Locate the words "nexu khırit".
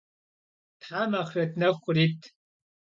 1.61-2.21